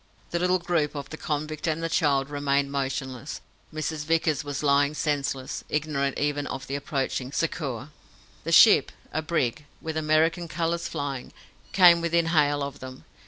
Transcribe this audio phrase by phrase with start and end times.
[0.31, 3.39] The little group of the convict and the child remained motionless.
[3.71, 4.03] Mrs.
[4.03, 7.91] Vickers was lying senseless, ignorant even of the approaching succour.
[8.43, 11.31] The ship a brig, with American colours flying
[11.71, 13.05] came within hail of them.